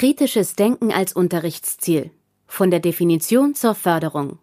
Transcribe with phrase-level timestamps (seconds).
[0.00, 2.10] Kritisches Denken als Unterrichtsziel.
[2.46, 4.38] Von der Definition zur Förderung.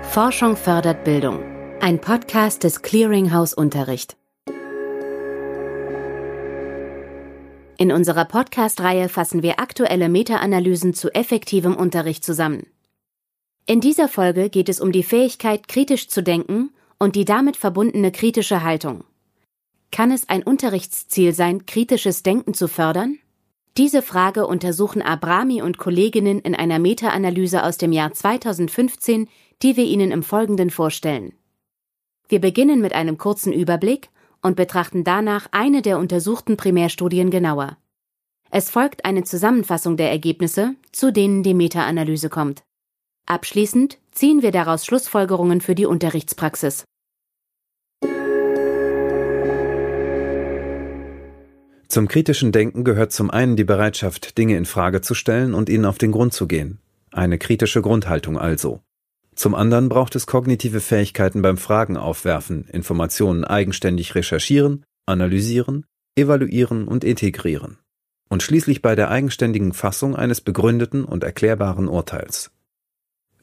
[0.00, 1.44] Forschung fördert Bildung.
[1.82, 4.16] Ein Podcast des Clearinghouse Unterricht.
[7.76, 12.66] In unserer Podcast-Reihe fassen wir aktuelle Meta-Analysen zu effektivem Unterricht zusammen.
[13.66, 18.10] In dieser Folge geht es um die Fähigkeit, kritisch zu denken und die damit verbundene
[18.10, 19.04] kritische Haltung.
[19.94, 23.20] Kann es ein Unterrichtsziel sein, kritisches Denken zu fördern?
[23.76, 29.28] Diese Frage untersuchen Abrami und Kolleginnen in einer Meta-Analyse aus dem Jahr 2015,
[29.62, 31.32] die wir Ihnen im Folgenden vorstellen.
[32.28, 34.08] Wir beginnen mit einem kurzen Überblick
[34.42, 37.76] und betrachten danach eine der untersuchten Primärstudien genauer.
[38.50, 42.64] Es folgt eine Zusammenfassung der Ergebnisse, zu denen die Meta-Analyse kommt.
[43.26, 46.84] Abschließend ziehen wir daraus Schlussfolgerungen für die Unterrichtspraxis.
[51.94, 55.84] Zum kritischen Denken gehört zum einen die Bereitschaft, Dinge in Frage zu stellen und ihnen
[55.84, 56.80] auf den Grund zu gehen.
[57.12, 58.80] Eine kritische Grundhaltung also.
[59.36, 65.86] Zum anderen braucht es kognitive Fähigkeiten beim Fragen aufwerfen, Informationen eigenständig recherchieren, analysieren,
[66.16, 67.78] evaluieren und integrieren.
[68.28, 72.50] Und schließlich bei der eigenständigen Fassung eines begründeten und erklärbaren Urteils.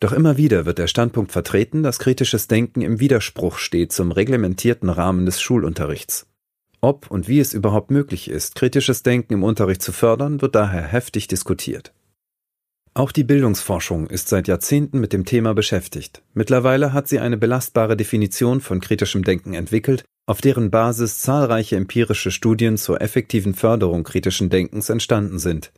[0.00, 4.88] Doch immer wieder wird der Standpunkt vertreten, dass kritisches Denken im Widerspruch steht zum reglementierten
[4.88, 6.26] Rahmen des Schulunterrichts.
[6.80, 10.82] Ob und wie es überhaupt möglich ist, kritisches Denken im Unterricht zu fördern, wird daher
[10.82, 11.92] heftig diskutiert.
[12.94, 16.22] Auch die Bildungsforschung ist seit Jahrzehnten mit dem Thema beschäftigt.
[16.34, 22.30] Mittlerweile hat sie eine belastbare Definition von kritischem Denken entwickelt, auf deren Basis zahlreiche empirische
[22.30, 25.72] Studien zur effektiven Förderung kritischen Denkens entstanden sind.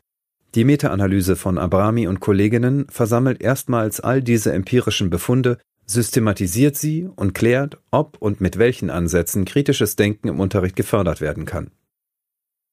[0.55, 5.59] Die Meta-Analyse von Abrami und Kolleginnen versammelt erstmals all diese empirischen Befunde
[5.93, 11.45] systematisiert sie und klärt, ob und mit welchen Ansätzen kritisches Denken im Unterricht gefördert werden
[11.45, 11.71] kann.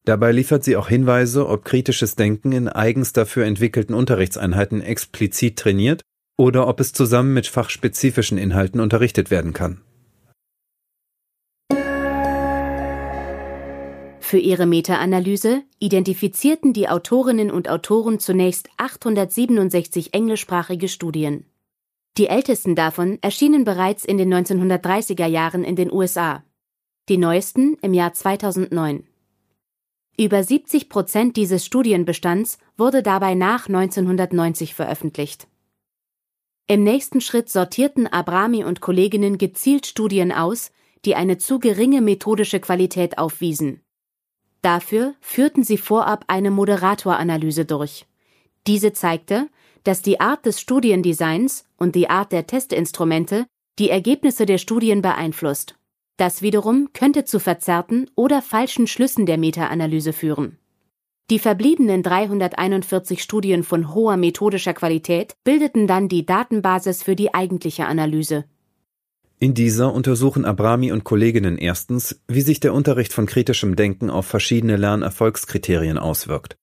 [0.05, 6.01] Dabei liefert sie auch Hinweise, ob kritisches Denken in eigens dafür entwickelten Unterrichtseinheiten explizit trainiert
[6.37, 9.81] oder ob es zusammen mit fachspezifischen Inhalten unterrichtet werden kann.
[14.29, 21.48] Für ihre Meta-Analyse identifizierten die Autorinnen und Autoren zunächst 867 englischsprachige Studien.
[22.17, 26.43] Die ältesten davon erschienen bereits in den 1930er Jahren in den USA,
[27.07, 29.07] die neuesten im Jahr 2009.
[30.17, 35.47] Über 70 Prozent dieses Studienbestands wurde dabei nach 1990 veröffentlicht.
[36.67, 40.71] Im nächsten Schritt sortierten Abrami und Kolleginnen gezielt Studien aus,
[41.05, 43.81] die eine zu geringe methodische Qualität aufwiesen.
[44.61, 48.05] Dafür führten sie vorab eine Moderatoranalyse durch.
[48.67, 49.47] Diese zeigte,
[49.83, 53.45] dass die Art des Studiendesigns und die Art der Testinstrumente
[53.79, 55.75] die Ergebnisse der Studien beeinflusst.
[56.17, 60.57] Das wiederum könnte zu verzerrten oder falschen Schlüssen der Meta-Analyse führen.
[61.29, 67.85] Die verbliebenen 341 Studien von hoher methodischer Qualität bildeten dann die Datenbasis für die eigentliche
[67.85, 68.45] Analyse.
[69.41, 74.25] In dieser untersuchen Abrami und Kolleginnen erstens, wie sich der Unterricht von kritischem Denken auf
[74.25, 76.57] verschiedene Lernerfolgskriterien auswirkt.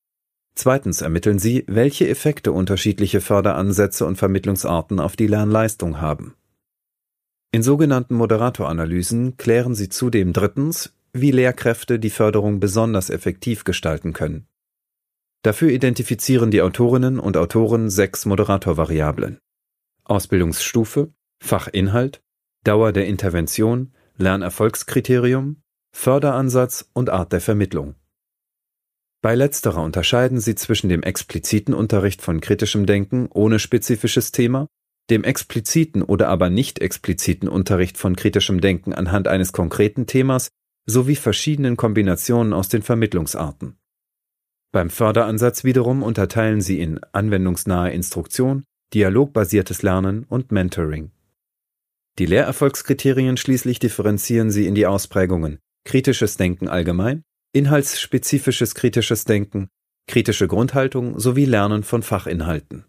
[0.56, 6.34] Zweitens ermitteln sie, welche Effekte unterschiedliche Förderansätze und Vermittlungsarten auf die Lernleistung haben.
[7.52, 14.46] In sogenannten Moderatoranalysen klären sie zudem drittens, wie Lehrkräfte die Förderung besonders effektiv gestalten können.
[15.42, 19.38] Dafür identifizieren die Autorinnen und Autoren sechs Moderatorvariablen.
[20.04, 22.22] Ausbildungsstufe, Fachinhalt,
[22.64, 25.62] Dauer der Intervention, Lernerfolgskriterium,
[25.92, 27.94] Förderansatz und Art der Vermittlung.
[29.26, 34.68] Bei letzterer unterscheiden sie zwischen dem expliziten Unterricht von kritischem Denken ohne spezifisches Thema,
[35.10, 40.50] dem expliziten oder aber nicht expliziten Unterricht von kritischem Denken anhand eines konkreten Themas
[40.88, 43.76] sowie verschiedenen Kombinationen aus den Vermittlungsarten.
[44.70, 48.62] Beim Förderansatz wiederum unterteilen sie in anwendungsnahe Instruktion,
[48.94, 51.10] dialogbasiertes Lernen und Mentoring.
[52.20, 59.68] Die Lehrerfolgskriterien schließlich differenzieren sie in die Ausprägungen kritisches Denken allgemein, inhaltsspezifisches kritisches Denken,
[60.06, 62.84] kritische Grundhaltung sowie Lernen von Fachinhalten.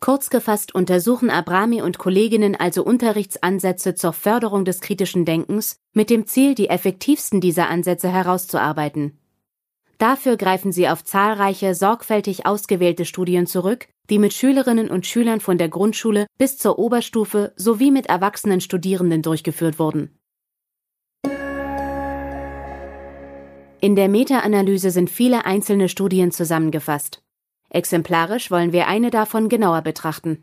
[0.00, 6.26] Kurz gefasst untersuchen Abrami und Kolleginnen also Unterrichtsansätze zur Förderung des kritischen Denkens mit dem
[6.26, 9.18] Ziel, die effektivsten dieser Ansätze herauszuarbeiten.
[9.98, 15.58] Dafür greifen sie auf zahlreiche sorgfältig ausgewählte Studien zurück, die mit Schülerinnen und Schülern von
[15.58, 20.16] der Grundschule bis zur Oberstufe sowie mit erwachsenen Studierenden durchgeführt wurden.
[23.80, 27.22] In der Meta-Analyse sind viele einzelne Studien zusammengefasst.
[27.70, 30.42] Exemplarisch wollen wir eine davon genauer betrachten.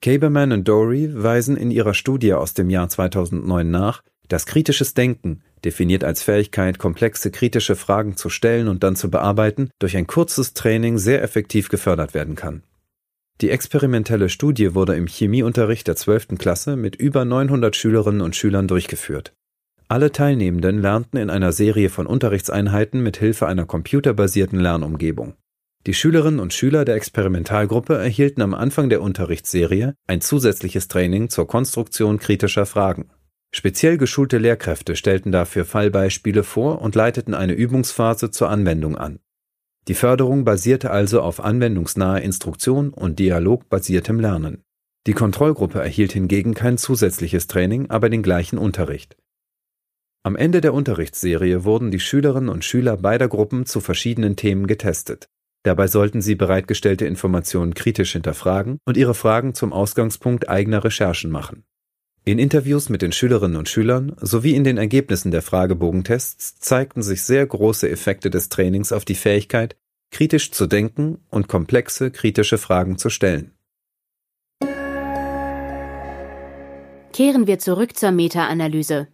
[0.00, 5.42] Kaberman und Dory weisen in ihrer Studie aus dem Jahr 2009 nach, dass kritisches Denken,
[5.62, 10.54] definiert als Fähigkeit, komplexe kritische Fragen zu stellen und dann zu bearbeiten, durch ein kurzes
[10.54, 12.62] Training sehr effektiv gefördert werden kann.
[13.42, 16.38] Die experimentelle Studie wurde im Chemieunterricht der 12.
[16.38, 19.34] Klasse mit über 900 Schülerinnen und Schülern durchgeführt.
[19.90, 25.34] Alle Teilnehmenden lernten in einer Serie von Unterrichtseinheiten mit Hilfe einer computerbasierten Lernumgebung.
[25.84, 31.48] Die Schülerinnen und Schüler der Experimentalgruppe erhielten am Anfang der Unterrichtsserie ein zusätzliches Training zur
[31.48, 33.10] Konstruktion kritischer Fragen.
[33.52, 39.18] Speziell geschulte Lehrkräfte stellten dafür Fallbeispiele vor und leiteten eine Übungsphase zur Anwendung an.
[39.88, 44.62] Die Förderung basierte also auf anwendungsnaher Instruktion und dialogbasiertem Lernen.
[45.08, 49.16] Die Kontrollgruppe erhielt hingegen kein zusätzliches Training, aber den gleichen Unterricht.
[50.22, 55.30] Am Ende der Unterrichtsserie wurden die Schülerinnen und Schüler beider Gruppen zu verschiedenen Themen getestet.
[55.62, 61.64] Dabei sollten sie bereitgestellte Informationen kritisch hinterfragen und ihre Fragen zum Ausgangspunkt eigener Recherchen machen.
[62.26, 67.22] In Interviews mit den Schülerinnen und Schülern sowie in den Ergebnissen der Fragebogentests zeigten sich
[67.22, 69.74] sehr große Effekte des Trainings auf die Fähigkeit,
[70.10, 73.52] kritisch zu denken und komplexe kritische Fragen zu stellen.
[77.14, 79.08] Kehren wir zurück zur Meta-Analyse.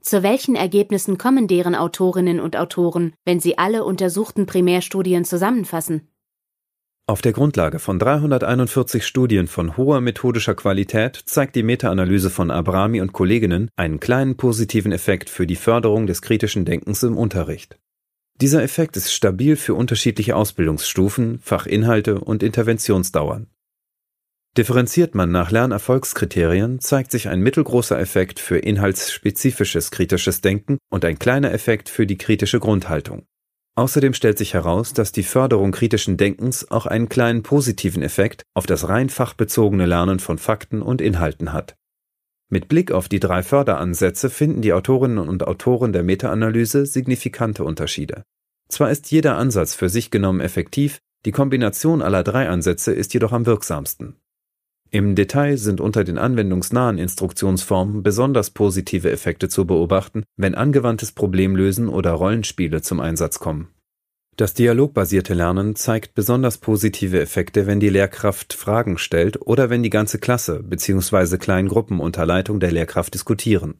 [0.00, 6.08] Zu welchen Ergebnissen kommen deren Autorinnen und Autoren, wenn sie alle untersuchten Primärstudien zusammenfassen?
[7.06, 13.00] Auf der Grundlage von 341 Studien von hoher methodischer Qualität zeigt die Meta-Analyse von Abrami
[13.00, 17.78] und Kolleginnen einen kleinen positiven Effekt für die Förderung des kritischen Denkens im Unterricht.
[18.40, 23.48] Dieser Effekt ist stabil für unterschiedliche Ausbildungsstufen, Fachinhalte und Interventionsdauern.
[24.56, 31.20] Differenziert man nach Lernerfolgskriterien, zeigt sich ein mittelgroßer Effekt für inhaltsspezifisches kritisches Denken und ein
[31.20, 33.26] kleiner Effekt für die kritische Grundhaltung.
[33.76, 38.66] Außerdem stellt sich heraus, dass die Förderung kritischen Denkens auch einen kleinen positiven Effekt auf
[38.66, 41.76] das rein fachbezogene Lernen von Fakten und Inhalten hat.
[42.48, 48.24] Mit Blick auf die drei Förderansätze finden die Autorinnen und Autoren der Meta-Analyse signifikante Unterschiede.
[48.68, 53.32] Zwar ist jeder Ansatz für sich genommen effektiv, die Kombination aller drei Ansätze ist jedoch
[53.32, 54.16] am wirksamsten.
[54.92, 61.88] Im Detail sind unter den anwendungsnahen Instruktionsformen besonders positive Effekte zu beobachten, wenn angewandtes Problemlösen
[61.88, 63.68] oder Rollenspiele zum Einsatz kommen.
[64.36, 69.90] Das dialogbasierte Lernen zeigt besonders positive Effekte, wenn die Lehrkraft Fragen stellt oder wenn die
[69.90, 71.36] ganze Klasse bzw.
[71.36, 73.74] Kleingruppen unter Leitung der Lehrkraft diskutieren.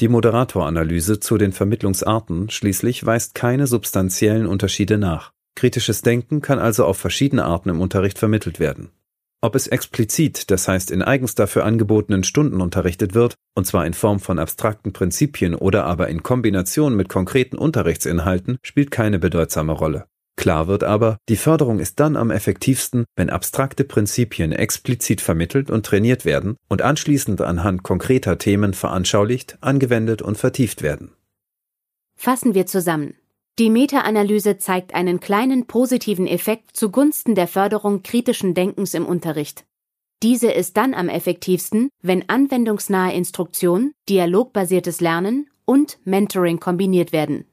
[0.00, 5.32] Die Moderatoranalyse zu den Vermittlungsarten schließlich weist keine substanziellen Unterschiede nach.
[5.56, 8.90] Kritisches Denken kann also auf verschiedene Arten im Unterricht vermittelt werden.
[9.44, 13.92] Ob es explizit, das heißt in eigens dafür angebotenen Stunden unterrichtet wird, und zwar in
[13.92, 20.06] Form von abstrakten Prinzipien oder aber in Kombination mit konkreten Unterrichtsinhalten, spielt keine bedeutsame Rolle.
[20.36, 25.84] Klar wird aber, die Förderung ist dann am effektivsten, wenn abstrakte Prinzipien explizit vermittelt und
[25.84, 31.12] trainiert werden und anschließend anhand konkreter Themen veranschaulicht, angewendet und vertieft werden.
[32.16, 33.12] Fassen wir zusammen.
[33.60, 39.64] Die Meta-Analyse zeigt einen kleinen positiven Effekt zugunsten der Förderung kritischen Denkens im Unterricht.
[40.24, 47.44] Diese ist dann am effektivsten, wenn anwendungsnahe Instruktion, dialogbasiertes Lernen und Mentoring kombiniert werden.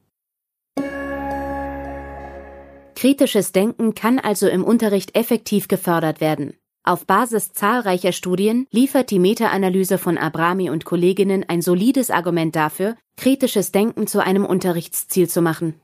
[2.96, 6.56] Kritisches Denken kann also im Unterricht effektiv gefördert werden.
[6.84, 12.96] Auf Basis zahlreicher Studien liefert die Meta-Analyse von Abrami und Kolleginnen ein solides Argument dafür,
[13.18, 15.76] kritisches Denken zu einem Unterrichtsziel zu machen.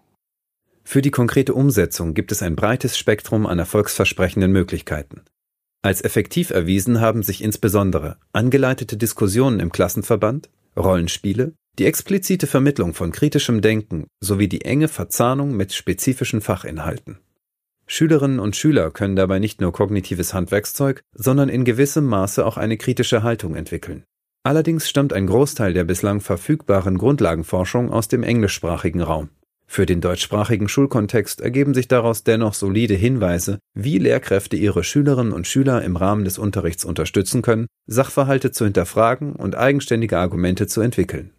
[0.89, 5.23] Für die konkrete Umsetzung gibt es ein breites Spektrum an erfolgsversprechenden Möglichkeiten.
[5.81, 13.11] Als effektiv erwiesen haben sich insbesondere angeleitete Diskussionen im Klassenverband, Rollenspiele, die explizite Vermittlung von
[13.11, 17.19] kritischem Denken sowie die enge Verzahnung mit spezifischen Fachinhalten.
[17.85, 22.77] Schülerinnen und Schüler können dabei nicht nur kognitives Handwerkszeug, sondern in gewissem Maße auch eine
[22.77, 24.05] kritische Haltung entwickeln.
[24.43, 29.31] Allerdings stammt ein Großteil der bislang verfügbaren Grundlagenforschung aus dem englischsprachigen Raum.
[29.69, 35.45] Für den deutschsprachigen Schulkontext ergeben sich daraus dennoch solide Hinweise, wie Lehrkräfte ihre Schülerinnen und
[35.45, 41.31] Schüler im Rahmen des Unterrichts unterstützen können, Sachverhalte zu hinterfragen und eigenständige Argumente zu entwickeln.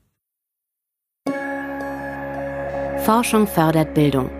[2.99, 4.31] Forschung fördert Bildung.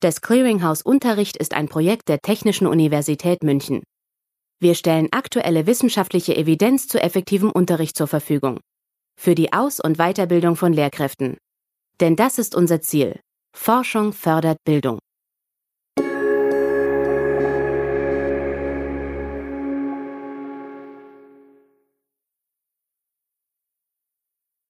[0.00, 3.82] Das Clearinghouse Unterricht ist ein Projekt der Technischen Universität München.
[4.60, 8.60] Wir stellen aktuelle wissenschaftliche Evidenz zu effektivem Unterricht zur Verfügung.
[9.20, 11.36] Für die Aus- und Weiterbildung von Lehrkräften.
[12.00, 13.20] Denn das ist unser Ziel.
[13.56, 14.98] Forschung fördert Bildung.